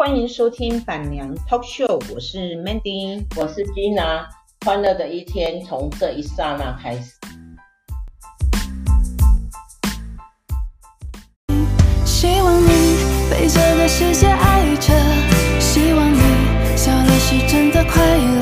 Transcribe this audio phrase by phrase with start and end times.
[0.00, 4.24] 欢迎收听板娘 Talk Show，我是 Mandy，我是 Gina，
[4.64, 7.12] 欢乐的一天从这一刹那开始。
[12.06, 12.96] 希望你
[13.30, 14.94] 被这个世界爱着，
[15.60, 16.18] 希望你
[16.78, 18.39] 笑了是真的快乐，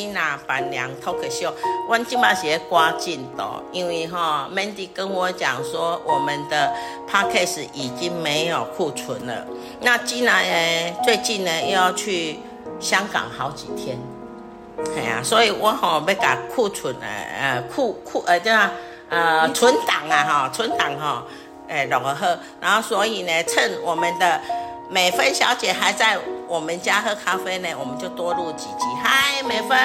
[0.00, 1.52] Hello，Mandy and Gina 板娘 Talk Show，
[1.88, 6.72] 我今嘛是在赶进度，因为哈 Mandy 跟我讲说我们的
[7.10, 9.46] Podcast 已经没有库存了。
[9.82, 12.38] 那 Gina 呢，最近呢又要去
[12.80, 13.98] 香港好几天，
[14.96, 18.70] 哎呀、啊，所以我哈要把库存呃呃库库呃叫
[19.08, 21.24] 呃存档啊哈存档哈，
[21.68, 22.26] 哎录个好，
[22.60, 24.40] 然后所以呢趁我们的
[24.88, 26.18] 美芬小姐还在。
[26.50, 28.84] 我们家喝咖啡呢，我们就多录几集。
[29.00, 29.78] 嗨，美芬。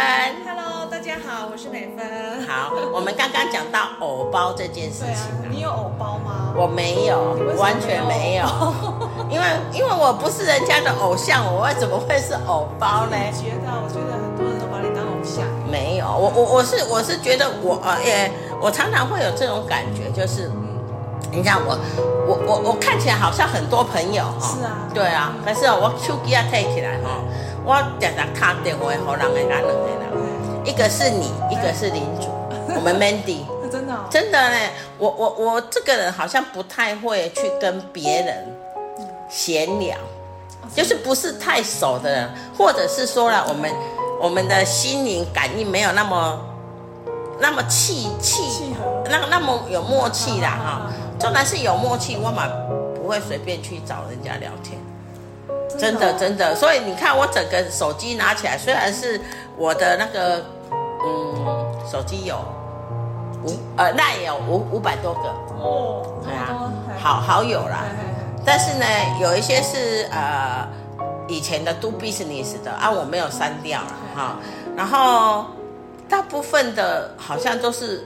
[0.43, 2.41] Hello，大家好，我是美芬。
[2.47, 5.29] 好，我们刚刚讲到藕包这件事情。
[5.29, 6.51] 啊、你有藕包吗？
[6.57, 8.45] 我没有，完全没有。
[9.29, 13.15] 因为因为我不是人家的偶像，我为什么会是藕包呢？
[13.15, 15.45] 我觉得，我觉得很多人都把你当偶像。
[15.69, 20.49] 没有，我我我是我是觉得我呃，也我常常会有这种感觉，就是。
[21.35, 21.77] 你看我，
[22.25, 27.19] 我我我看起来好像很多朋友哈，是啊，对啊，可是我手机啊提起来哈，
[27.65, 32.29] 我常常卡电话和人会讲两个人，一个是你，一个是领主，
[32.73, 34.57] 我们 Mandy， 真的真的呢，
[34.97, 38.55] 我我我这个人好像不太会去跟别人
[39.29, 39.97] 闲聊，
[40.73, 43.69] 就是不是太熟的人，或者是说了我们
[44.21, 46.39] 我们的心灵感应没有那么
[47.41, 50.81] 那么契契合，那那么有默契啦哈。
[51.19, 52.47] 当然是有默契，我嘛
[52.95, 54.79] 不会随便去找人家聊天，
[55.79, 56.55] 真的真的。
[56.55, 59.19] 所以你看，我整个手机拿起来，虽然是
[59.57, 60.43] 我的那个
[61.03, 62.37] 嗯手机有
[63.43, 67.85] 五呃那也有五五百多个哦，对啊，好好友啦。
[68.45, 68.85] 但是呢，
[69.19, 70.67] 有一些是呃
[71.27, 74.35] 以前的 do business 的啊，我没有删掉了哈。
[74.75, 75.45] 然后
[76.07, 78.05] 大部分的好像都是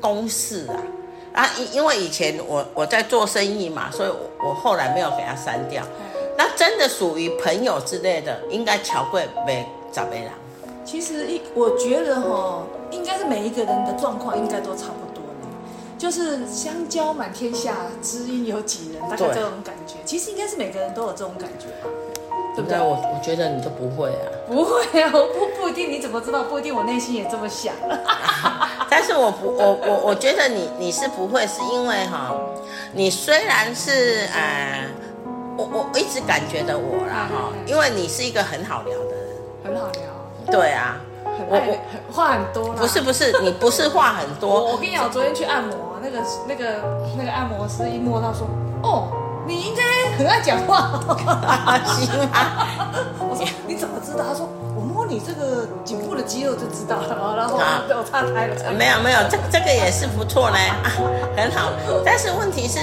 [0.00, 0.76] 公事啊。
[1.34, 5.82] 啊，因因为以前我我在做生意嘛，所以我我后来没有给他删掉。
[6.36, 10.30] 那真的属于朋友之类的，应该乔贵没找没了。
[10.84, 15.48] 其实一我觉得哈，应该是每一个人的状况应该都差不多呢。
[15.98, 19.96] 就是相交满天下，知音有几人，大概这种感觉。
[20.04, 21.90] 其实应该是每个人都有这种感觉吧。
[22.54, 22.78] 对不对？
[22.78, 26.44] 我我觉得你都不会啊，不会啊，我不不一定，你怎么知道？
[26.44, 27.74] 不一定，我内心也这么想。
[29.16, 32.34] 我不，我我我觉得你你是不会，是因为哈，
[32.92, 34.84] 你虽然是呃，
[35.56, 40.02] 我我一直感觉的我啦哈，因为你是一个很好聊的人，很好聊。
[40.50, 42.72] 对啊，我我话很多。
[42.74, 44.64] 不是不是，你不是话很多。
[44.72, 46.82] 我跟你讲，我昨天去按摩，那个那个
[47.16, 48.46] 那个按摩师一摸，他说，
[48.82, 49.08] 哦。
[49.46, 50.98] 你应该很爱讲话，
[51.84, 52.66] 行吗？
[53.20, 54.24] 我说你怎么知道？
[54.26, 54.48] 他说
[55.14, 57.36] 你这个颈部的肌肉就知道了。
[57.36, 60.90] 然后我岔开了，没有没有，这这个也是不错嘞，啊，
[61.38, 61.70] 很好。
[62.04, 62.80] 但是问题是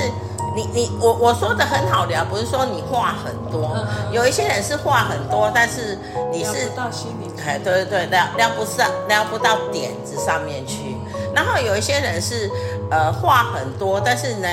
[0.55, 3.75] 你你我我说的很好聊，不是说你话很多。
[4.13, 5.97] 有一些人是话很多，但是
[6.31, 10.95] 你是到心里，哎，对对对，聊聊不上，聊不到点子上面去。
[11.35, 12.49] 然后有一些人是
[12.89, 14.47] 呃话很多，但是呢。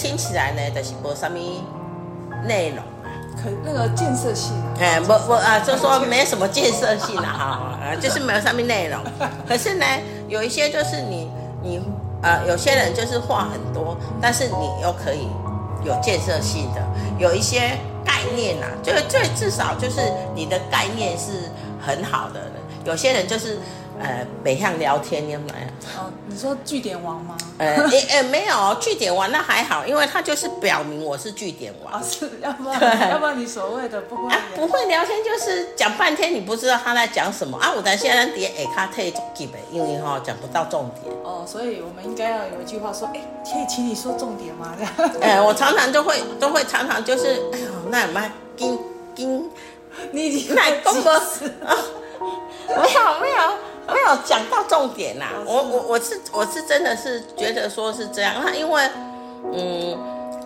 [0.00, 1.36] 听起来呢，就是没什么
[2.46, 2.87] 内容啊，
[3.40, 9.00] 可那个建设性哎，我我啊，就说没什么建设性 啊，哈，就是没有上面内容。
[9.48, 9.86] 可是呢，
[10.28, 11.30] 有一些就是你
[11.62, 11.80] 你
[12.22, 15.28] 呃，有些人就是话很多，但是你又可以
[15.84, 16.82] 有建设性的，
[17.18, 20.00] 有一些概念呐、啊，就最至少就是
[20.34, 21.50] 你的概念是
[21.80, 22.40] 很好的。
[22.84, 23.58] 有些人就是。
[24.00, 26.00] 呃，北向聊天有没有？
[26.00, 27.36] 哦，你说据点王吗？
[27.58, 32.00] 呃，诶诶，没有据点王，那还好，因为他就是表明我是据点王。
[32.00, 37.72] 哦，是，要不 然，要不然你所谓的不会啊，不会聊天就是讲半天，你不知道他在讲什么啊。
[37.76, 39.02] 我在现在点诶卡特
[39.34, 41.12] 基本，因为哈讲不到重点。
[41.24, 44.74] 哦，所以我们应该要有一句话说，哎，可以请你说重点吗？
[44.78, 45.12] 这样。
[45.20, 48.22] 哎，我常常都会都会常常就是，哎呦，那什么，
[48.56, 48.78] 金
[49.16, 49.50] 金，
[50.12, 51.74] 你已经那公哥啊，
[52.68, 53.52] 没有没有。
[53.88, 58.82] 没有讲到重点呐、啊，我我我是我是真的是觉得说是这样，那因为
[59.52, 59.98] 嗯，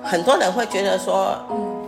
[0.02, 1.36] 很多人会觉得说，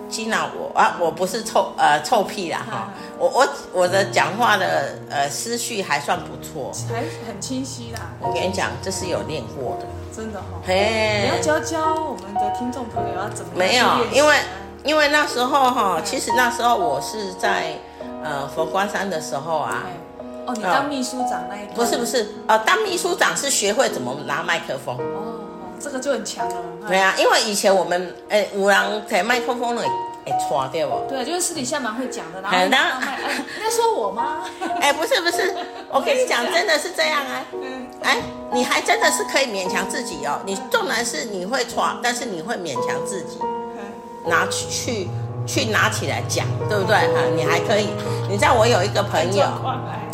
[0.08, 8.00] 吉娜，我啊，我不是臭呃臭屁啦哈，我我我的讲话的呃思绪还算不错，还很清晰啦。
[8.20, 10.46] 我跟你讲，这是有练过的，真的哈。
[10.66, 14.36] 嘿，你要教教我们的听众朋友要怎么没有，因为
[14.82, 17.78] 因为那时候哈，其实那时候我是在
[18.24, 19.84] 呃佛光山的时候啊。
[20.46, 21.74] 哦，你当秘书长那一段？
[21.74, 24.96] 不是不是，呃，当秘书长是学会怎么拿麦克风。
[24.96, 25.40] 哦。
[25.80, 26.54] 这个就很强了。
[26.88, 29.80] 对啊，因为以前我们诶，有人在麦克风里
[30.24, 30.92] 诶戳对不？
[31.08, 32.40] 对，就是私底下蛮会讲的。
[32.40, 33.00] 然后，然后，
[33.58, 34.44] 你在说我吗？
[34.80, 35.54] 哎，不是不是，
[35.90, 37.44] 我跟你讲，真的是这样啊。
[37.52, 37.86] 嗯。
[38.02, 38.18] 哎，
[38.52, 40.40] 你还真的是可以勉强自己哦。
[40.46, 43.38] 你纵然是你会戳，但是你会勉强自己
[44.26, 45.08] 拿去
[45.46, 46.96] 去拿起来讲，对不对？
[46.96, 47.88] 哈，你还可以。
[48.28, 49.44] 你知道我有一个朋友，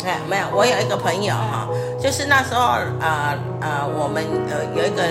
[0.05, 1.67] 哎，没有，我有一个朋友哈。
[1.99, 5.03] 就是那时候，呃呃，我们呃有一个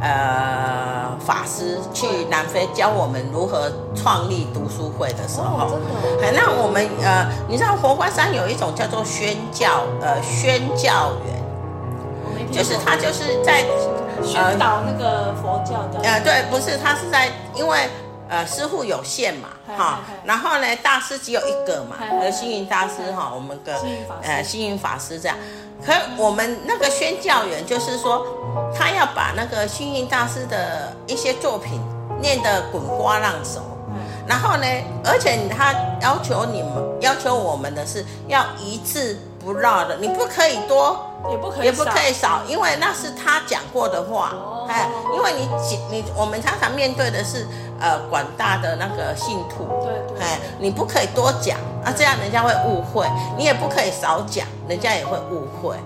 [0.00, 5.80] 呃法师去南非教我们如何创立读书会的时候，哦、
[6.20, 6.40] 真的。
[6.40, 13.64] 那我们呃，你知道佛光山有一种叫做宣教呃宣教员，就是他就是在
[14.22, 16.00] 宣导那个佛教的。
[16.08, 17.88] 呃，对，不是，他是在因为
[18.28, 23.78] 呃师傅有限嘛，哈，然后呢大师只有一个嘛，呃星云大师哈，我们的
[24.22, 25.36] 呃星云法师这样。
[25.84, 28.24] 可我们那个宣教员就是说，
[28.74, 31.78] 他要把那个星云大师的一些作品
[32.22, 33.60] 念得滚瓜烂熟，
[34.26, 34.66] 然后呢，
[35.04, 36.72] 而且他要求你们，
[37.02, 44.34] 要求我们的是要一字不落的，你不可以多，也不可以也不可以少，因为那是他讲过的话，
[44.68, 45.48] 哎，因为你
[45.90, 47.46] 你我们常常面对的是
[47.80, 53.06] 呃广大的那个信徒，对对，哎，你不可以多讲啊，这样人家会误会，
[53.36, 55.76] 你也不可以少讲，人家也会误会。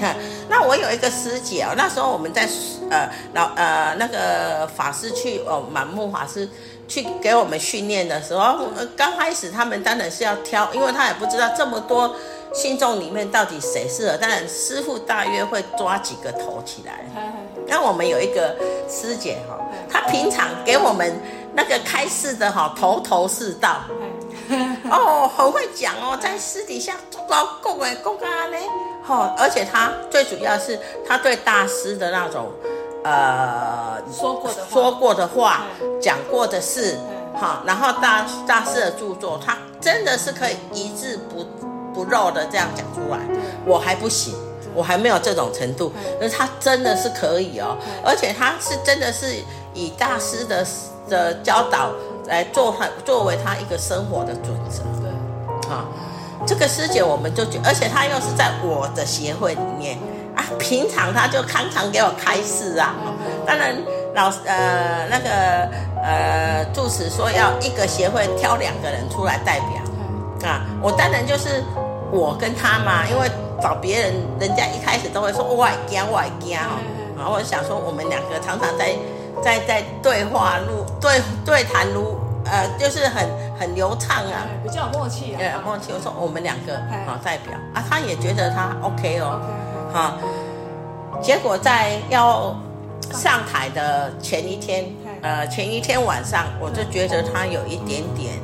[0.00, 0.16] 看，
[0.48, 2.48] 那我有一个师姐哦，那时候我们在
[2.90, 6.48] 呃老呃那个法师去哦满目法师
[6.88, 12.14] 去给我们训练的时候，呃，刚开始他们当然是要挑，因为他也不知道这么多。
[12.54, 14.16] 信众里面到底谁适合？
[14.16, 17.04] 当然，师父大约会抓几个头起来。
[17.66, 18.56] 那我们有一个
[18.88, 19.58] 师姐哈，
[19.90, 21.20] 她平常给我们
[21.54, 23.80] 那个开示的哈，头头是道。
[24.90, 26.94] 哦，很会讲哦，在私底下
[27.28, 28.56] 老供哎供啊呢，
[29.02, 30.78] 哈，而且她最主要是
[31.08, 32.52] 她对大师的那种
[33.02, 35.62] 呃说过的说过的话，
[36.00, 36.98] 讲过的事，
[37.34, 41.46] 哈，然后大大师的著作，她真的是可以一字不。
[41.94, 43.18] 不漏的这样讲出来，
[43.64, 44.34] 我还不行，
[44.74, 45.92] 我还没有这种程度。
[46.20, 49.36] 但是他真的是可以哦，而且他是真的是
[49.72, 50.66] 以大师的
[51.08, 51.92] 的教导
[52.26, 54.82] 来做他作为他一个生活的准则。
[55.00, 55.86] 对，啊，
[56.46, 59.96] 这个师姐我们就觉得，而且他又是在我的协会里面
[60.34, 62.94] 啊，平常他就常常给我开示啊。
[63.46, 63.76] 当然
[64.14, 65.30] 老呃那个
[66.02, 71.62] 呃住持说要一个协会挑两个人出来代表啊，我当然就是。
[72.14, 73.28] 我跟他嘛，因为
[73.60, 76.78] 找别人，人家一开始都会说外惊外惊哈，
[77.16, 78.94] 然后我想说我们两个常常在
[79.42, 83.28] 在在对话如对对谈如呃就是很
[83.58, 85.92] 很流畅啊，比较有默契啊，对，默契。
[85.92, 87.52] 我说我们两个好代表。
[87.74, 89.40] 啊，他也觉得他 OK 哦，
[89.92, 90.16] 好，
[91.20, 92.54] 结果在要
[93.12, 94.84] 上台的前一天，
[95.20, 98.34] 呃前一天晚上，我就觉得他有一点点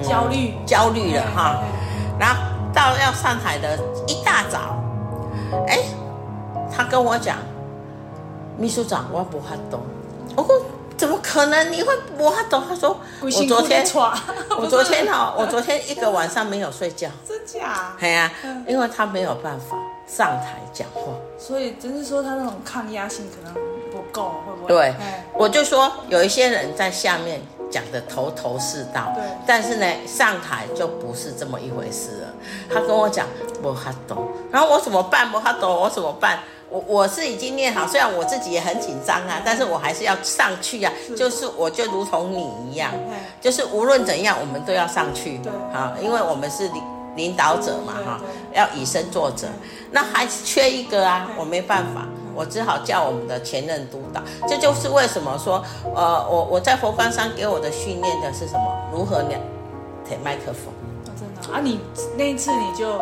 [0.00, 0.54] 焦虑。
[0.64, 1.64] 焦虑了哈，
[2.20, 2.55] 然后。
[2.76, 4.76] 到要上台的一大早，
[5.66, 5.78] 哎，
[6.70, 7.38] 他跟我讲，
[8.58, 9.80] 秘书长，我不怕懂。
[10.36, 10.60] 我说
[10.94, 11.72] 怎么可能？
[11.72, 12.62] 你会不怕懂？
[12.68, 13.82] 他说我昨天，
[14.60, 17.08] 我昨天哈，我昨天一个晚上没有睡觉。
[17.26, 17.96] 真假？
[17.98, 18.30] 哎呀，
[18.68, 19.74] 因为他没有办法
[20.06, 21.00] 上台讲话。
[21.38, 23.54] 所以只是说他那种抗压性可能
[23.90, 24.68] 不够，会不会？
[24.68, 24.94] 对，
[25.32, 27.40] 我就说有一些人在下面。
[27.70, 32.28] 讲的头头是道，对，但是呢，上台就不是这么一回事了。
[32.72, 33.26] 他跟我讲，
[33.62, 35.30] 我哈懂，然后我怎么办？
[35.32, 36.40] 我哈懂，我怎么办？
[36.68, 40.92] 我我是已经念好，虽然我自己也很紧张啊，但是我还是要上去啊。
[41.06, 42.92] 是就是我就如同你一样，
[43.40, 46.82] 就是无论怎样，我们都要上去，对，啊，因为我们是领
[47.14, 48.20] 领导者嘛，哈，
[48.52, 49.46] 要以身作则。
[49.92, 52.06] 那还是缺一个啊，我没办法。
[52.36, 55.64] 我只好叫我们的前任督导，这就是为什么说，
[55.94, 58.76] 呃，我我在佛光山给我的训练的是什么？
[58.92, 59.34] 如何呢？
[60.06, 60.72] 提麦克风。
[61.06, 61.60] 哦，真的啊！
[61.62, 61.80] 你
[62.18, 63.00] 那一次你就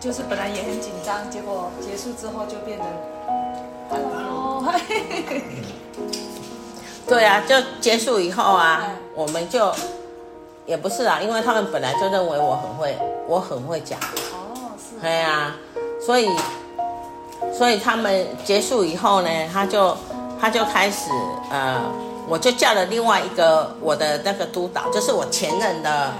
[0.00, 2.84] 就是本来也很紧张，结果结束之后就变得
[3.90, 4.64] 哦，
[7.06, 9.72] 对啊，就结束以后啊，我们就
[10.66, 13.98] 也不是啊，因为他们本来就认为我很会，我很会讲。
[14.00, 15.00] 哦，是。
[15.00, 15.54] 对啊，
[16.04, 16.28] 所以。
[17.56, 19.96] 所以他们结束以后呢，他就
[20.40, 21.10] 他就开始
[21.50, 21.80] 呃
[22.28, 26.10] 我就叫了另外一个我的那个督导，就是我前任的，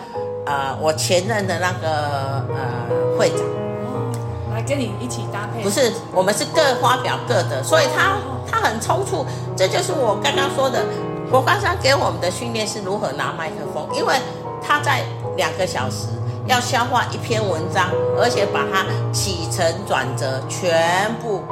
[0.46, 4.10] 呃，我前任的那个呃会长，哦，
[4.54, 5.62] 来跟你一起搭配。
[5.62, 9.26] 不是，我们是各发表各的，所以他他很抽搐，
[9.56, 10.84] 这就是我刚刚说的，
[11.32, 14.14] 我刚刚给我们的训练是如何拿麦克风，因为
[14.62, 15.02] 他在
[15.36, 16.06] 两个小时
[16.46, 21.42] 要消化一篇文章，而且把它起承转折全部。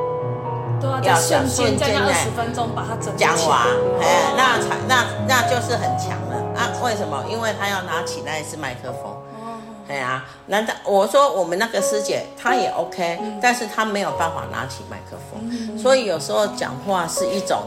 [1.02, 3.60] 要瞬间在那二十分钟把它整讲完，
[4.02, 6.68] 哎，那才那那就是很强了啊！
[6.82, 7.24] 为什么？
[7.30, 9.16] 因为他要拿起那一支麦克风，
[9.88, 17.62] 对啊，难道我说我们那个师姐她也 OK，但是她没有办法拿起麦克风，所以有时候讲话是一种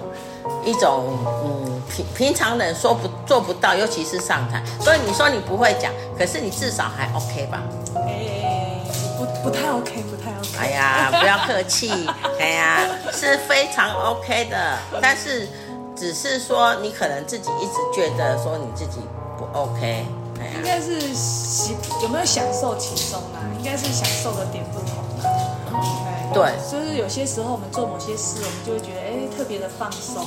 [0.64, 1.06] 一种
[1.44, 4.62] 嗯平平常人说不做不到，尤其是上台。
[4.82, 7.64] 所以你说你不会讲，可是你至少还 OK 吧？
[7.96, 8.82] 哎，
[9.18, 10.58] 不不太 OK，不太 OK。
[10.60, 11.92] 哎呀，不要客气。
[12.40, 15.48] 哎呀，是非常 OK 的，但是
[15.96, 19.00] 只是说你可能自己一直觉得说你自己
[19.38, 20.06] 不 OK。
[20.40, 23.42] 哎呀，应该是喜有没有享受其中啊？
[23.58, 24.90] 应该是享受的点不同
[25.24, 26.34] 啊。
[26.34, 29.07] 对，就是有些时候我们做某些事，我们就会觉得哎
[29.38, 30.26] 特别的放松，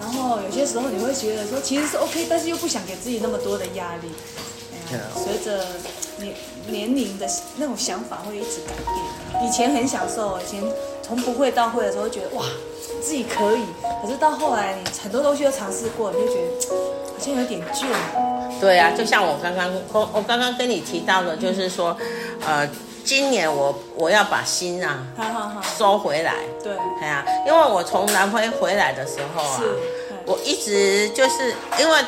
[0.00, 4.08] 然后有些时候你会觉得说其实是 OK，但是又不想给自己那么多的压力。
[5.14, 5.66] 随着
[6.18, 6.34] 年
[6.66, 7.28] 年龄的
[7.58, 9.46] 那种想法会一直改变。
[9.46, 10.64] 以前很享受，以前
[11.02, 12.46] 从不会到会的时候，会觉得哇
[13.02, 13.64] 自己可以。
[14.02, 16.74] 可是到后来，你很多东西都尝试过，你就觉得
[17.04, 17.84] 好像有点倦。
[18.58, 21.94] 对啊，就像我刚刚我我刚刚跟你提到的，就是说，
[22.46, 22.66] 呃，
[23.08, 25.02] 今年我我要把心啊
[25.78, 26.34] 收回来。
[26.62, 29.62] 对，哎呀，因为我从南非回来的时候啊，
[30.26, 31.98] 我一直就是因为。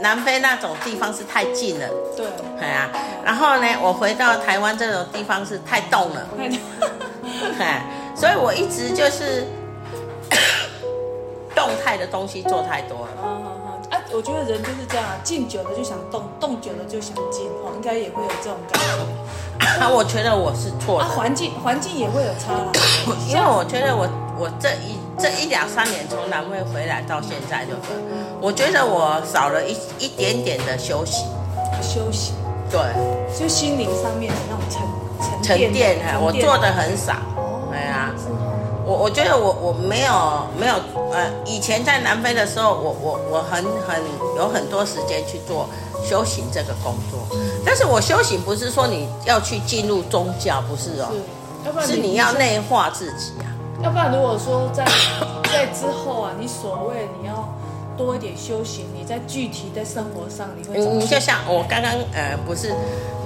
[0.00, 2.24] 南非那种地方是太近了，对，
[2.56, 2.88] 对啊。
[3.24, 6.28] 然后呢，我回到台湾这种地方是太冻了，
[7.58, 7.82] 哎，
[8.14, 9.44] 所以我一直就是
[11.52, 13.57] 动态的东西做太多了。
[14.12, 18.86] 我觉得人就是这样，静久了就想动，动久了就想静，哦，应该也会有这种感觉。
[19.84, 21.04] 啊，我觉得我是错的。
[21.04, 22.72] 啊，环境环境也会有差啦，
[23.28, 24.98] 因为我觉得我我这一。
[25.20, 27.78] 这一两三年从南汇回来到现在，就是
[28.40, 31.24] 我觉得我少了一一点点的休息，
[31.82, 32.34] 休息，
[32.70, 32.78] 对，
[33.36, 34.64] 就心灵上面的那种
[35.42, 37.14] 沉沉淀，我做的很少，
[37.68, 38.14] 对啊，
[38.88, 40.74] 我我觉得我我没有没有
[41.12, 44.02] 呃，以前在南非的时候，我我我很很
[44.34, 45.68] 有很多时间去做
[46.02, 47.20] 修行这个工作，
[47.66, 51.12] 但是我修行不是说你要去进入宗教，不是哦，
[51.84, 53.52] 是你要内化自己啊。
[53.82, 54.82] 要不然，如果说在
[55.52, 57.46] 在之后啊，你所谓你要
[57.94, 60.98] 多一点修行，你在具体在生活上你会怎么？
[60.98, 62.72] 你就像我刚刚呃，不是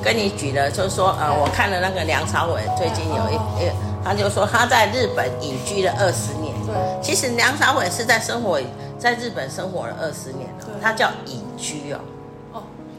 [0.02, 3.70] 跟你举了，就是说呃，我看了那个梁朝伟最近有一一，
[4.04, 6.54] 他就说他在日本隐居了二十年。
[6.66, 7.02] 对。
[7.02, 8.60] 其实梁朝伟是在生活
[8.98, 12.00] 在日本生活了二十年了，他叫隐居哦。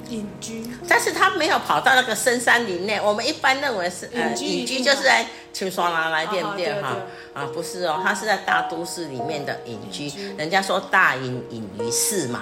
[0.09, 2.99] 隐居，但是他没有跑到那个深山林内。
[3.01, 6.97] 我们一般认为是呃，隐居就是在青双拿来对不对哈？
[7.33, 10.11] 啊，不是哦，他是在大都市里面的隐居。
[10.37, 12.41] 人家说大隐隐于市嘛，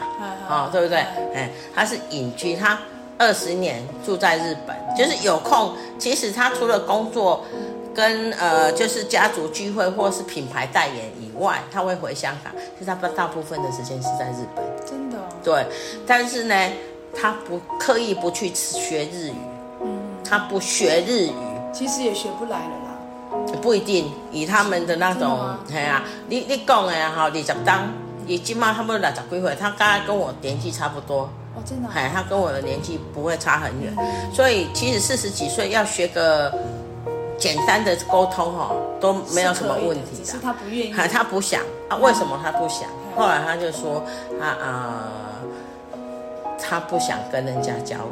[0.49, 0.97] 哦，对不对？
[1.33, 2.77] 哎，他是隐居，他
[3.17, 5.73] 二十年住在日本，就是有空。
[5.97, 7.45] 其实他除了工作
[7.93, 12.53] 跟呃，就是家族聚会或是品牌代言以外，他会回香港。
[12.77, 14.63] 其实他大部分的时间是在日本。
[14.85, 15.17] 真的？
[15.43, 15.65] 对，
[16.05, 16.55] 但是呢。
[17.13, 19.35] 他不刻意不去学日语，
[19.83, 21.33] 嗯，他不学日语，
[21.73, 23.45] 其实也学不来了啦。
[23.61, 27.91] 不一定，以他们的那种，哎呀、啊，你你讲的哈，二十当，
[28.25, 31.23] 你起码他们六十几岁，他刚刚跟我年纪差不多。
[31.53, 31.91] 哦，真的、啊。
[31.93, 36.57] 哎，他跟我的年纪不会差很远，嗯、所以其实四十几岁要学个
[37.41, 38.71] 简单的沟通哈，
[39.01, 40.23] 都没有什么问题的。
[40.23, 40.93] 只是他不愿意。
[40.93, 41.97] 他不想啊？
[41.97, 42.83] 为什么他不想？
[42.89, 44.03] 嗯、后来他就说，
[44.39, 45.11] 他啊。
[45.91, 45.97] 呃
[46.63, 48.05] 他不想跟人家交流，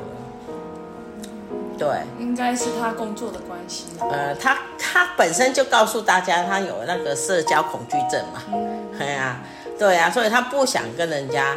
[1.78, 3.86] 对，应该是他工作的关系。
[4.00, 8.42] 呃，他他本身就告诉大家，他有那个社交恐惧症嘛，
[8.98, 9.40] 对呀、啊，
[9.78, 11.56] 对呀、啊，所以他不想跟人家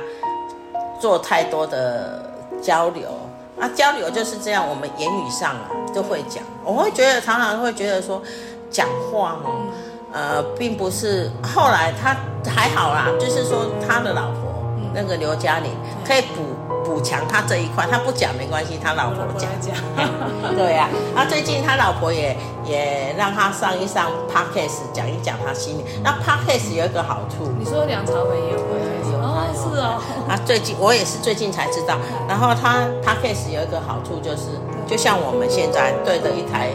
[1.00, 2.30] 做太多的
[2.62, 3.08] 交流。
[3.62, 6.42] 啊，交流就是这样，我们言语上啊就会讲。
[6.64, 8.21] 我会觉得常常会觉得说，
[8.69, 9.71] 讲话哦，
[10.12, 11.31] 呃，并不是。
[11.54, 12.16] 后来他
[12.50, 14.52] 还好啦，就是说他的老婆
[14.92, 15.71] 那个刘嘉玲
[16.04, 16.42] 可以补。
[16.85, 19.49] 补强他这一块，他不讲没关系，他老婆讲。
[19.61, 19.73] 讲
[20.59, 25.85] 对呀、啊，那最近他老婆也也让他上一上 Podcast 讲一讲他心里。
[26.02, 28.91] 那 Podcast 有一个好处，你说梁朝伟也有有
[29.42, 30.00] 哦，是哦。
[30.30, 34.49] 啊最近我也是最近才知道，然后它 Podcast 有一个好处就是，
[34.87, 36.70] 就像我们现在对着一台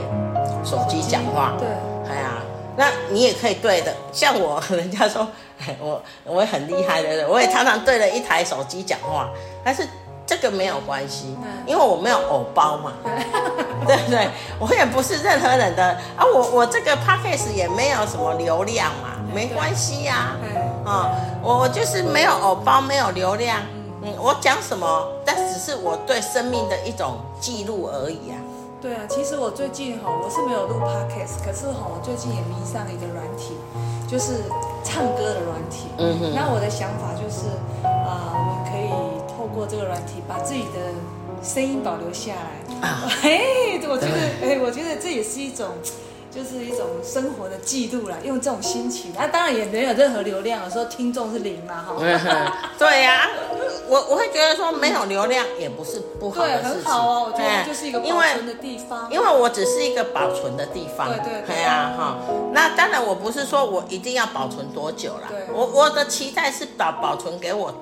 [0.63, 1.67] 手机讲话，对，
[2.09, 2.41] 哎呀，
[2.75, 5.27] 那你也可以对的，像我人家说。
[5.81, 9.27] 我我也很厉害的，我也常常对着一台手机讲话，
[9.65, 9.81] 但是
[10.23, 12.91] 这个没有关系，因为我没有偶包嘛，
[13.87, 14.29] 对不对？
[14.59, 15.83] 我也不是任何人的
[16.15, 20.37] 啊，我我这个 podcast 也没有什么流量嘛，没关系呀，啊，
[21.43, 23.59] 我就是没有偶包，没有流量，
[24.01, 28.37] 嗯，我讲什么，但只是我对生命的一种记录而已啊。
[28.79, 33.57] 对啊，其实我最近哈，我是没有录 podcast，可是哈，我最近也迷上了一个软体，
[34.07, 34.43] 就是
[34.83, 35.87] 唱歌的软体。
[35.97, 36.33] 嗯哼。
[36.35, 37.47] 那我的想法就是，
[37.83, 38.89] 啊、呃，我们可以
[39.35, 40.93] 透过这个软体，把自己的
[41.43, 42.87] 声音保留下来。
[42.87, 43.01] 啊。
[43.21, 44.15] 嘿，我觉得，
[44.45, 45.69] 哎，我觉得这也是一种。
[46.37, 51.95] 就是一种生活的记录啦，用这种心情，那、啊、当然也没有任何流量，有时候听众是零嘛，哈。
[52.77, 53.29] 对呀、啊，
[53.87, 59.09] 我我会觉得说没有流量也不是不好的事情，对，很好哦，我觉得就是一个保存的地方。
[59.09, 62.17] 因为，因为我只是一个保存的地方，对对对，对啊，哈。
[62.53, 67.73] 那当然，我不是说我一定要保存多久啦，对我我的期待是保保存给我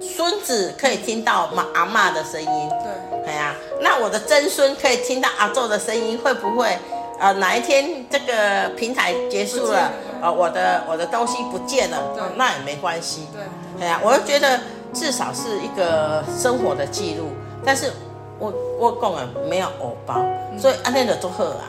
[0.00, 3.54] 孙子可以听到妈阿妈的声音，对，对啊。
[3.82, 6.78] 那我的曾孙可以听到阿宙的声音，会不会？
[7.18, 9.90] 呃，哪一天这个平台结束了，
[10.22, 13.26] 呃，我的我的东西不见了，对那也没关系。
[13.32, 13.42] 对，
[13.78, 14.60] 对啊，我就觉得
[14.92, 17.32] 至少是一个生活的记录。
[17.64, 17.92] 但是
[18.38, 20.14] 我我讲了没有偶包，
[20.52, 21.64] 嗯、所以安内的祝贺啊。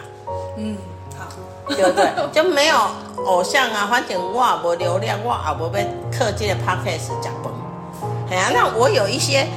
[0.57, 0.77] 嗯，
[1.17, 1.25] 好，
[1.67, 2.07] 对不对？
[2.31, 2.75] 就没有
[3.25, 7.51] 偶像啊，反正我也没流量，我也没被客这个 podcast 讲崩。
[8.29, 9.47] 哎呀，那我有一些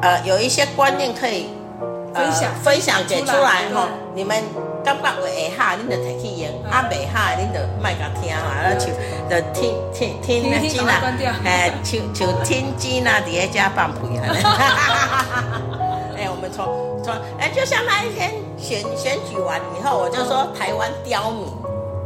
[0.00, 1.48] 呃有一些观念可以、
[2.14, 4.42] 呃、分享分享给出来哈，你们。
[4.84, 8.86] 感觉会下，恁就提起用；啊，未下，恁就卖甲听啊，就
[9.28, 11.02] 就听听听那金啊，
[11.44, 14.24] 哎，像像听金啊，底下加放屁啊。
[16.16, 16.64] 哎，我们从
[17.04, 21.46] 从哎，就像那一天选选举完以后，我就说台湾刁民。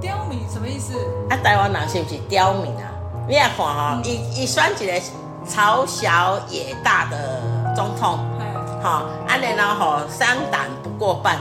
[0.01, 0.95] 刁民什么意思？
[1.31, 2.91] 啊，台湾人是不是刁民啊？
[3.29, 5.01] 你也看哈，一一选一个
[5.49, 7.41] 朝小野大的
[7.77, 8.19] 总统，
[8.83, 11.39] 好，安尼然后三党不过半。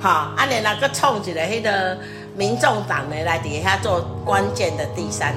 [0.00, 1.96] 好，阿连那个冲起来，那个
[2.36, 5.34] 民众党呢，来底下做关键的第三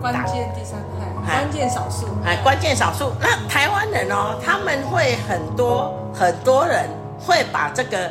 [0.00, 0.78] 关键第三
[1.26, 3.12] 派，关键少数，哎，关键少数。
[3.20, 6.88] 那台湾人哦，他们会很多很多人
[7.18, 8.10] 会把这个，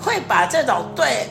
[0.00, 1.28] 会把这种对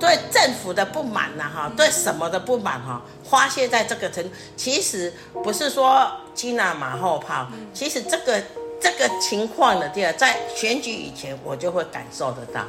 [0.00, 4.24] 对政府的不满呐，哈，对什么的不满哈，发泄在这个层。
[4.56, 5.12] 其实
[5.44, 8.42] 不是说金马马后炮，其实这个
[8.80, 12.62] 这个情况呢第二，在选举以前，我就会感受得到。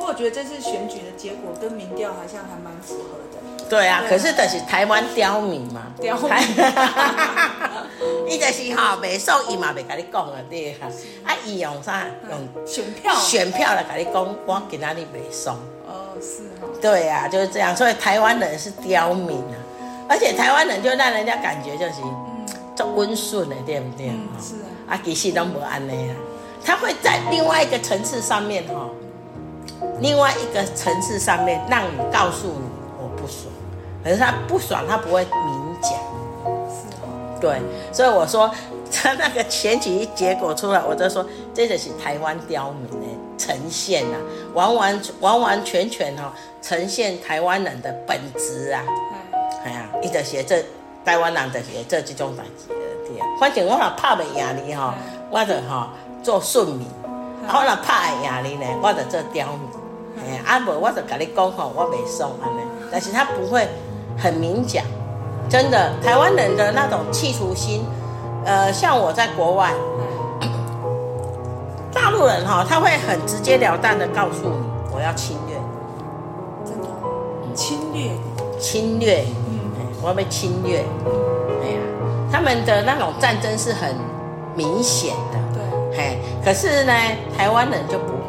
[0.00, 3.68] 不过我觉得这次选举的结果跟民调好像还蛮符合的。
[3.68, 6.32] 对啊，可是这是台湾刁民嘛，刁民，
[8.26, 10.88] 伊就是哈，袂爽伊嘛袂跟你讲啊，对啊，
[11.24, 12.06] 啊，伊用啥？
[12.30, 15.54] 用选票，选票来跟你讲，我给哪里袂爽。
[15.86, 16.66] 哦，是哈。
[16.80, 19.54] 对啊，就是这样，所以台湾人是刁民啊，
[20.08, 24.06] 而且台湾人就让人家感觉就是，嗯，足温顺的，对不对？
[24.40, 24.66] 是啊。
[24.88, 26.16] 啊，其实都无安尼啊，
[26.64, 28.88] 他会在另外一个层次上面哈。
[30.00, 33.52] 另外一个层次上面，让你告诉你我不爽，
[34.02, 35.92] 可是他不爽，他不会明讲。
[36.68, 37.38] 是哦。
[37.40, 37.60] 对，
[37.92, 38.50] 所以我说
[38.90, 43.06] 他那个选举结果出来，我就说这就是台湾刁民的
[43.38, 44.16] 呈现啊，
[44.54, 46.32] 完完完完全全哈，
[46.62, 48.82] 呈现台湾人的本质啊。
[49.64, 50.64] 哎呀，一直写这
[51.04, 52.74] 台湾人的写这几种代志的
[53.06, 53.26] 对啊。
[53.38, 54.94] 反正我若拍袂赢你哈，
[55.30, 55.90] 我就哈
[56.22, 56.86] 做顺民；
[57.46, 59.79] 我若拍会赢你呢，我就做刁民。
[60.18, 63.68] 哎，阿伯，我就跟你讲吼，我没送安尼，但是他不会
[64.18, 64.84] 很明讲，
[65.48, 67.84] 真的，台湾人的那种企图心，
[68.44, 69.72] 呃，像我在国外，
[71.92, 74.56] 大陆人哈，他会很直截了当的告诉你，
[74.92, 75.56] 我要侵略，
[76.64, 76.88] 真的，
[77.54, 78.10] 侵略，
[78.58, 79.60] 侵略，嗯，
[80.02, 80.84] 我要被侵略，
[81.62, 81.80] 哎呀，
[82.30, 83.94] 他们的那种战争是很
[84.54, 86.92] 明显的，对，嘿，可是呢，
[87.36, 88.19] 台湾人就不会。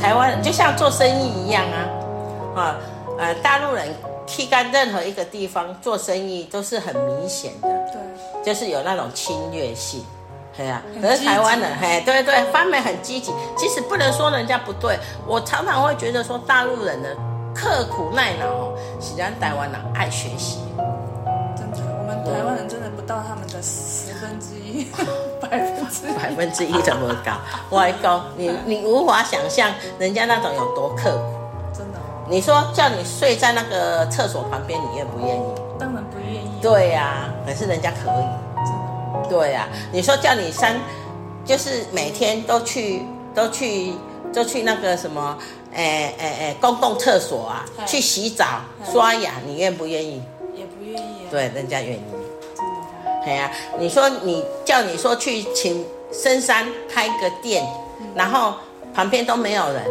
[0.00, 1.76] 台湾人就像做生意一样啊，
[2.56, 2.76] 啊，
[3.18, 3.86] 呃，大陆人
[4.26, 10.04] 去干任何一个地方做生意都是很明显的，对，就是有那种侵略性，
[10.56, 10.82] 对啊。
[11.02, 13.30] 可是台湾人，嘿，对对，方面很积极。
[13.58, 17.08] 其实不能说人家不对，我常常会觉得说大陆人呢
[17.54, 20.60] 刻苦耐劳哦，实际上台湾人爱学习。
[21.54, 24.86] 真的，我们台湾人真的不到他们的十分之一。
[25.50, 27.32] 百分之百分之一这么高，
[27.76, 31.98] 外高，你你无法想象人家那种有多刻苦，真的。
[32.28, 35.42] 你说叫你睡在那个厕所旁边，你愿不愿意？
[35.78, 36.48] 当然不愿意。
[36.62, 38.24] 对呀、啊，可是人家可以。
[38.64, 39.28] 真的。
[39.28, 40.76] 对呀、啊，你说叫你三，
[41.44, 43.02] 就是每天都去
[43.34, 43.94] 都去
[44.32, 45.36] 都去那个什么，
[45.74, 50.22] 哎哎哎，公共厕所啊，去洗澡刷牙，你愿不愿意？
[50.54, 51.26] 也不愿意。
[51.28, 52.02] 对，人家愿意。
[53.24, 53.26] 真的。
[53.26, 57.64] 对呀，你说你叫你说去请深山开个店，
[58.14, 58.54] 然后
[58.94, 59.84] 旁边都没有人，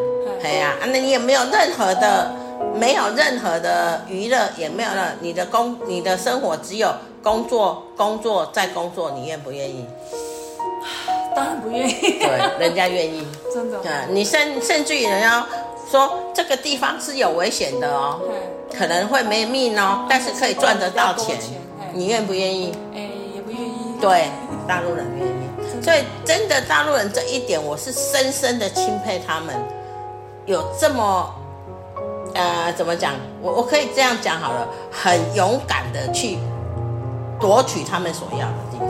[0.44, 2.32] 哎呀，啊那你也没有任何的，
[2.76, 9.86] 没有任何的娱乐，也没有了，你的工，你的生活只有工作，工作再工作，你愿不愿意？
[11.36, 11.94] 当然不愿意。
[11.94, 13.26] 对，人家愿意。
[13.54, 13.78] 真的。
[13.89, 15.46] 啊，你甚甚至于人家
[15.89, 18.20] 说这个地方是有危险的哦，
[18.78, 21.38] 可能会没命哦，但是可以赚得到钱，
[21.94, 22.74] 你愿不愿意？
[22.94, 23.09] 哎，也不愿意。
[24.00, 24.30] 对，
[24.68, 25.84] 大陆人愿意。
[25.84, 29.56] 所以真的大陆人这一点，我是深深的钦佩他们，
[30.46, 31.34] 有这么
[32.34, 33.14] 呃，怎么讲？
[33.42, 36.38] 我我可以这样讲好了，很勇敢的去
[37.40, 38.90] 夺取他们所要的地方。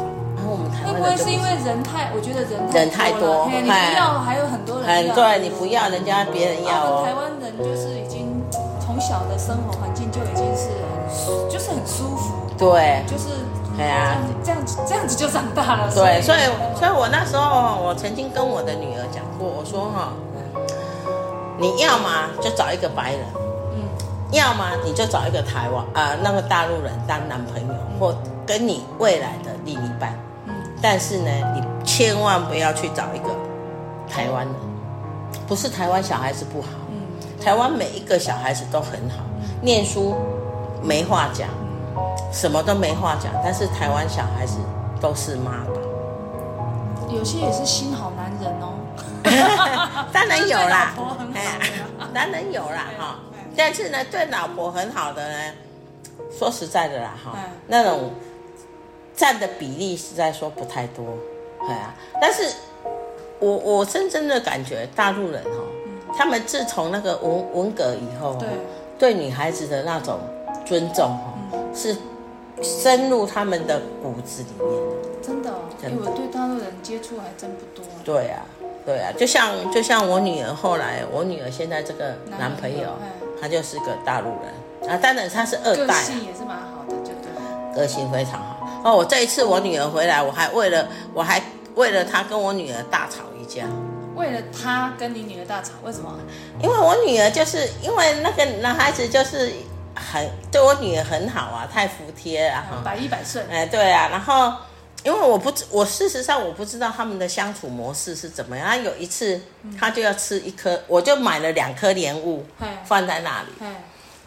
[0.85, 2.09] 会不会是因为人太？
[2.15, 4.87] 我觉得人人太多，你不要还有很多人。
[4.87, 7.03] 很对，你不要人家别人要哦。
[7.05, 8.41] 台湾人就是已经
[8.79, 10.69] 从小的生活环境就已经是
[11.07, 12.33] 很，就是很舒服。
[12.57, 13.29] 对，就是
[13.79, 15.91] 对啊，这样子这样子就长大了。
[15.95, 16.39] 对，所以。
[16.75, 20.13] 所以我那时候我曾经跟我的女儿讲过，我说哈，
[21.57, 22.07] 你要么
[22.41, 23.21] 就找一个白人，
[23.73, 23.83] 嗯，
[24.31, 28.15] 要么你就找一个台湾啊那个大陆人当男朋友，或
[28.45, 30.13] 跟你未来的另一半。
[30.47, 30.53] 嗯。
[30.81, 33.29] 但是呢，你千万不要去找一个
[34.09, 34.55] 台湾人，
[35.45, 36.69] 不是台湾小孩子不好，
[37.43, 39.23] 台湾每一个小孩子都很好，
[39.61, 40.15] 念书
[40.81, 41.49] 没话讲，
[42.31, 43.31] 什么都没话讲。
[43.43, 44.57] 但是台湾小孩子
[45.01, 48.73] 都是妈宝，有些也是心好男人哦。
[50.13, 50.93] 当然有啦，
[51.33, 51.51] 哎呀，
[52.13, 53.19] 当然有啦哈。
[53.55, 55.53] 但是呢，对老婆很好的呢，
[56.37, 58.11] 说实在的啦哈，那种。
[59.15, 61.05] 占的比例实在说不太多，
[61.59, 62.55] 对啊，但是
[63.39, 65.49] 我我深深的感觉大陆人哈，
[66.17, 68.47] 他们自从那个文文革以后，对
[68.97, 70.19] 对女孩子的那种
[70.65, 71.28] 尊重哈，
[71.73, 71.95] 是
[72.61, 75.09] 深入他们的骨子里面的。
[75.21, 75.53] 真的，
[75.83, 77.85] 因为我对大陆人接触还真不多。
[78.03, 78.43] 对啊，
[78.85, 82.89] 对啊，就像就像我女儿后来，我女儿现在这个男朋友，
[83.39, 88.67] 他就是个大陆人啊，当然他是二代，个性也是蛮好的，就对，个性非常好。
[88.83, 91.41] 哦，我这一次我女儿回来，我还为了我还
[91.75, 93.65] 为了她跟我女儿大吵一架。
[94.15, 96.17] 为了她跟你女儿大吵，为什么？
[96.61, 99.51] 因为我女儿就是因为那个男孩子就是
[100.11, 103.45] 很对我女儿很好啊，太服帖啊，百依百顺。
[103.49, 104.53] 哎，对啊，然后
[105.03, 108.67] 因为我不知我事实上我不知道他们的相处模式是怎么样。
[108.67, 109.39] 他有一次
[109.79, 112.45] 他就要吃一颗，我就买了两颗莲雾
[112.85, 113.47] 放在那里，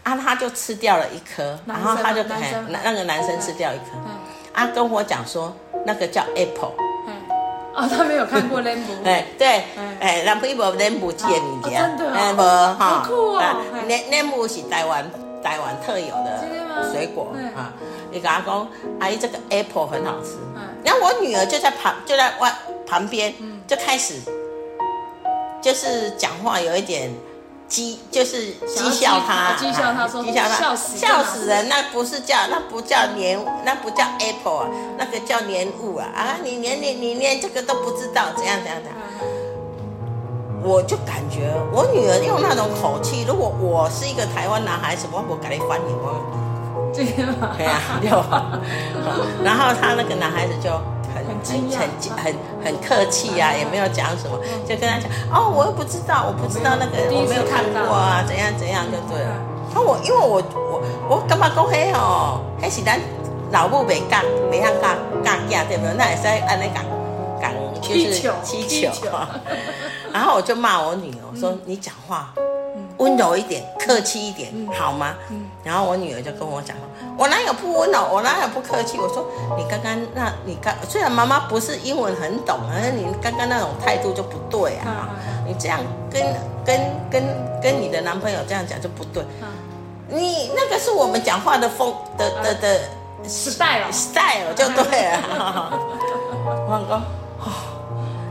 [0.03, 3.85] 啊，他就吃掉了一颗，然后他就哎那那个男生吃掉一颗。
[4.53, 5.57] 啊，跟我讲说
[5.87, 6.73] 那个叫 apple，
[7.75, 9.65] 啊，他没有看过 lembu， 哎，对，
[9.99, 13.09] 哎，那不一部 lembu 见你家，真的，哎，不哈
[13.89, 15.11] ，lembu 是台湾
[15.43, 17.73] 台湾特有的水果啊。
[18.11, 18.69] 你跟他讲，
[19.01, 20.37] 阿姨这个 apple 很好吃，
[20.85, 22.55] 然后我女儿就在旁就在外
[22.87, 23.35] 旁边
[23.67, 24.21] 就开始，
[25.63, 27.13] 就是讲话有一点。
[27.71, 31.71] 讥就是讥笑他，讥笑他说，讥笑他，笑死，笑死人！
[31.71, 36.07] 那不是叫，那不叫年，那不叫 apple 啊，那个叫莲雾啊！
[36.15, 38.95] 啊，你连你你连这个都不知道，怎样怎样怎样？
[40.63, 46.23] 我就感觉我女儿用那种口气，如果我是一个台湾男孩子，我不给你欢迎我。
[46.95, 50.71] 对啊，对啊，就，然后他那个男孩子就。
[51.15, 59.31] 很很很很客气呀，也没有讲什么，就跟他讲哦，我又不知道，我不知道那个，我没有看过啊，怎样怎样就对了。
[59.75, 62.41] 那我因为我我我干嘛讲黑哦？
[62.61, 62.99] 黑是咱
[63.51, 65.95] 老母没干，没样干干架对不对？
[65.99, 66.92] 那也是按那讲讲
[67.83, 69.09] 就是气球。
[70.13, 72.33] 然后我就骂我女儿，我说你讲话
[72.99, 75.15] 温柔一点，客气一点，好吗？
[75.65, 76.83] 然后我女儿就跟我讲话。
[77.19, 78.09] 我哪有不温柔？
[78.13, 78.99] 我哪有不客气？
[78.99, 85.11] 我说你刚刚那，你刚虽然妈妈不是英文很懂，可是你刚刚那种态度就不对啊！
[85.47, 86.23] 你这样跟
[86.65, 87.23] 跟跟
[87.63, 89.23] 跟你的男朋友这样讲就不对。
[90.09, 92.81] 你那个是我们讲话的风的的的
[93.27, 95.73] style style 就对了。
[96.69, 97.03] 我讲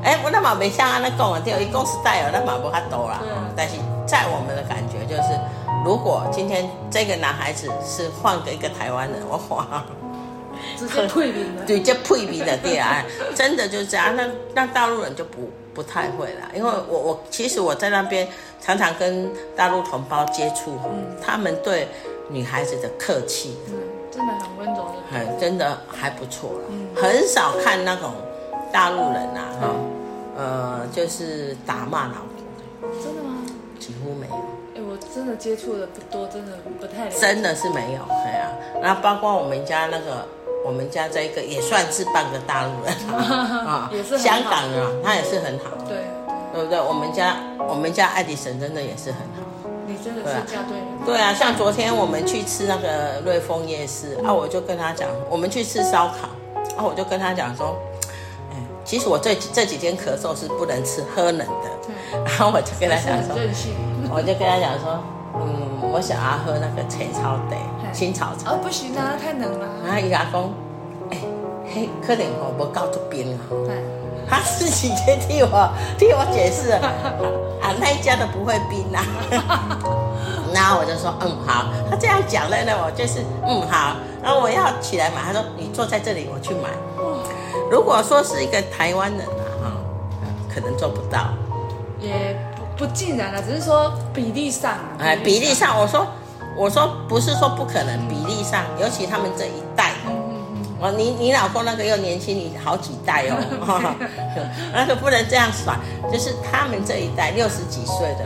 [0.04, 3.22] 哎，我那嘛没像安那讲啊，对，一讲 style 那嘛不哈多啦。
[3.56, 5.40] 但是在我们的感觉就是。
[5.84, 9.84] 如果今天这个男孩子是换个一个台湾人，我哇，
[10.78, 14.16] 直接退兵了，对，就退兵的，对啊，真的就是这样。
[14.16, 18.28] 那那大陆人就不不太会了，因为我我其实我在那边
[18.62, 21.88] 常常跟大陆同胞接触，嗯、他们对
[22.30, 23.74] 女孩子的客气，嗯，
[24.12, 28.12] 真的很温柔的，很真的还不错了，嗯、很少看那种
[28.71, 29.67] 大陆人啊，哈、
[30.38, 32.15] 嗯，呃，就是打骂老
[32.81, 33.38] 婆，真的吗？
[33.79, 34.36] 几乎没有。
[34.84, 37.07] 我真的接触的不多，真的不太。
[37.10, 38.49] 真的是没有，对啊。
[38.81, 40.25] 然后包括我们家那个，
[40.65, 42.93] 我们家这个也算是半个大陆人
[43.65, 45.97] 啊，也是香港啊，他也是很好，对
[46.53, 46.81] 对不对？
[46.81, 47.38] 我们家
[47.69, 49.69] 我们家爱迪生真的也是很好。
[49.88, 50.86] 你真的是嫁对人。
[51.05, 56.27] 对啊，像昨天我们去吃那个瑞丰夜市啊，我就跟他讲，我们去吃烧烤
[56.77, 57.90] 啊，我就跟他讲说，哎，
[58.84, 63.36] 其实我这这几天咳嗽是不能吃喝冷的，然后我就跟他讲说，
[64.10, 65.00] 我就跟他讲说，
[65.36, 68.52] 嗯，我想要喝那个青草茶，青草茶。
[68.52, 69.67] 哦，不行啊，太冷了。
[69.86, 70.52] 然后伊阿公，
[71.12, 71.17] 哎，
[71.74, 73.39] 嘿，可能我无搞出冰啊。
[74.28, 76.72] 他自己先替我替我解释，
[77.62, 79.04] 啊，那一家的不会冰啊。
[80.54, 81.65] 然后我就说，嗯，好。
[81.89, 83.96] 他这样讲了呢，我就是，嗯，好。
[84.24, 86.70] 然后我要起来买，他说，你坐在这里，我去买。
[87.71, 89.21] 如果说是一个台湾人
[89.63, 89.71] 啊，哈，
[90.53, 91.29] 可能做不到。
[92.01, 92.38] 也
[92.75, 94.73] 不不尽然了，只是说比例上。
[94.99, 96.05] 哎，比例上，我说，
[96.57, 99.93] 我说不是说不可能，比例上，尤其他们这一代。
[100.81, 103.95] 哦，你你老公那个又年轻你好几代哦，
[104.73, 105.77] 那个不能这样耍，
[106.12, 108.25] 就是他们这一代六十几岁的，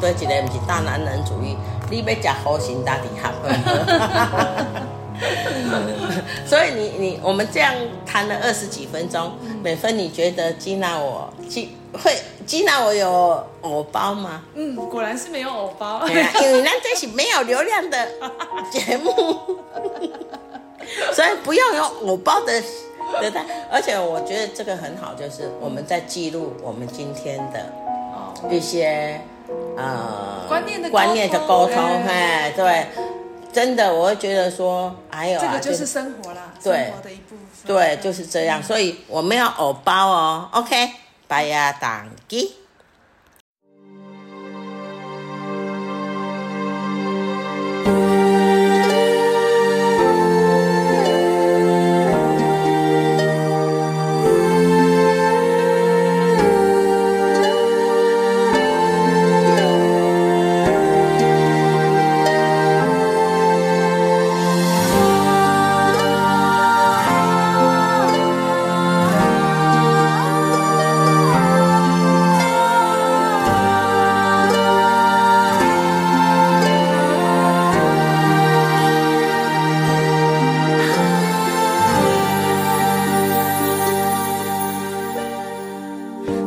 [0.00, 1.56] 对起来不是大男人主义，
[1.90, 3.32] 你要吃好心大底下。
[6.46, 7.74] 所以你你我们这样
[8.06, 11.68] 谈了二十几分钟，美芬你觉得接纳我接
[12.02, 14.42] 会接纳我有偶包吗？
[14.54, 18.08] 嗯，果然是没有偶包， 因为那这是没有流量的
[18.70, 19.12] 节目。
[21.12, 22.60] 所以不要有偶包的，
[23.20, 27.72] 对对，而且我觉得这个很好，就是我们在记录我们今天的
[28.50, 29.20] 一些
[29.76, 31.74] 呃观念的观念的沟通，
[32.08, 32.86] 哎，对，
[33.52, 40.90] 真的，我会觉得说，哎呦，这个就是生活啦，对，生活的一部分，对，就是这样，所以我们要偶包哦，OK，
[41.26, 41.76] 拜呀，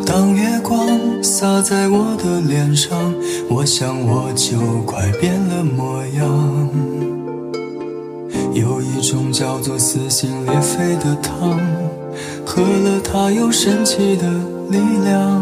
[0.05, 0.87] 当月光
[1.21, 3.13] 洒在我的脸上。
[3.49, 6.69] 我想我就快变了模样，
[8.53, 11.59] 有一种叫做撕心裂肺的汤，
[12.45, 14.27] 喝了它有神奇的
[14.69, 15.41] 力量。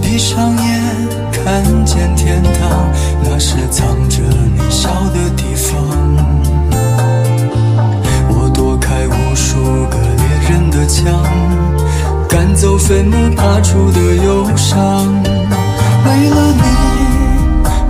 [0.00, 0.82] 闭上眼，
[1.32, 2.90] 看见天堂，
[3.22, 5.74] 那是藏着你笑的地方。
[8.30, 9.58] 我躲开无数
[9.90, 11.04] 个猎人的枪，
[12.28, 15.22] 赶走坟墓爬出的忧伤。
[16.04, 16.62] 为了你，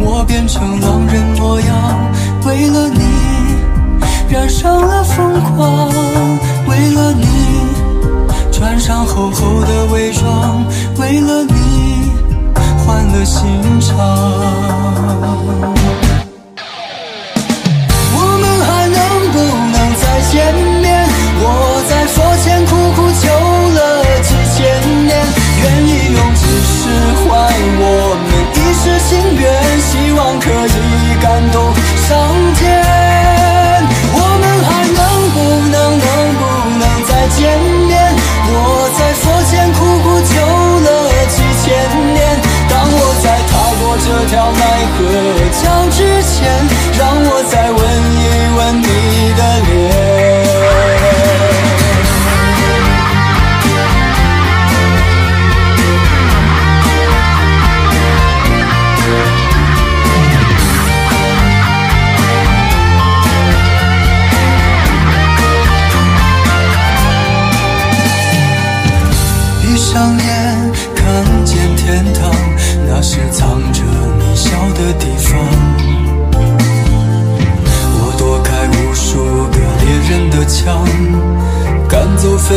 [0.05, 1.69] 我变成狼人模样；
[2.47, 3.01] 为了你，
[4.29, 5.91] 染上了疯狂；
[6.69, 7.27] 为了你，
[8.53, 10.65] 穿上厚厚的伪装；
[10.99, 11.55] 为了你，
[12.85, 13.43] 换了心
[13.81, 13.97] 肠。
[18.15, 18.99] 我们还能
[19.33, 19.37] 不
[19.73, 20.35] 能再见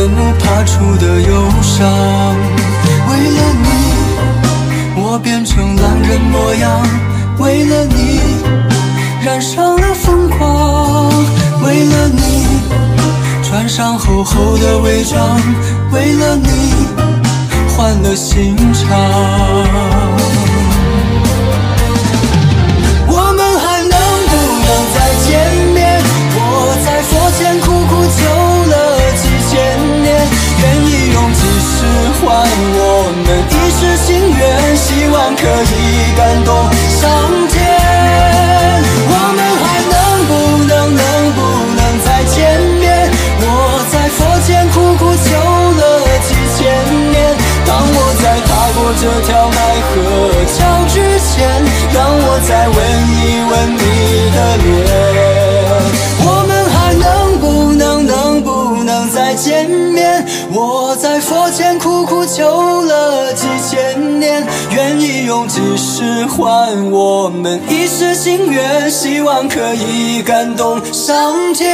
[0.00, 1.86] 坟墓爬出的忧伤，
[3.10, 3.68] 为了你，
[4.96, 6.80] 我变成狼人模样；
[7.38, 8.18] 为了你，
[9.22, 11.12] 染上了疯狂；
[11.62, 12.46] 为了你，
[13.42, 15.38] 穿上厚厚的伪装；
[15.92, 16.48] 为了你，
[17.76, 20.49] 换了心肠。
[32.20, 32.84] 换我
[33.24, 36.54] 们一世心愿，希望可以感动
[37.00, 37.08] 上
[37.48, 37.56] 天。
[39.08, 39.94] 我们还能
[40.28, 40.30] 不
[40.68, 41.02] 能，能
[41.32, 41.38] 不
[41.74, 43.08] 能再见面？
[43.40, 43.44] 我
[43.90, 45.28] 在佛前苦苦求
[45.80, 45.82] 了
[46.20, 46.60] 几千
[47.10, 47.16] 年，
[47.64, 49.90] 当我在踏过这条奈何
[50.44, 50.58] 桥
[50.92, 51.40] 之前，
[51.94, 52.76] 让我再吻
[53.16, 53.80] 一吻你
[54.36, 55.09] 的脸。
[59.30, 71.70] 再见面，我在佛前苦苦求了几千年，愿意用几世换我们一世心愿，希望可以感动上天。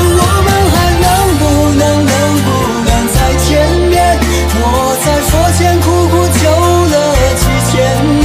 [0.00, 1.06] 我们还能
[1.36, 1.44] 不
[1.78, 2.48] 能能不
[2.88, 4.16] 能再见面？
[4.56, 6.48] 我在佛前苦苦求
[6.88, 6.96] 了
[7.36, 7.76] 几千
[8.18, 8.24] 年，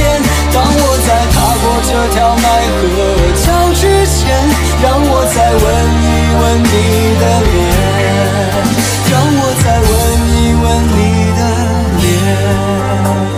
[0.54, 2.48] 当我在踏过这条奈
[2.80, 2.80] 何
[3.36, 4.24] 桥之前，
[4.82, 5.62] 让我再吻
[6.00, 6.09] 你。
[6.38, 6.66] 吻你
[7.20, 7.52] 的脸
[9.10, 9.90] 让我再吻
[10.34, 10.98] 一吻你
[11.36, 11.40] 的
[12.02, 13.29] 脸。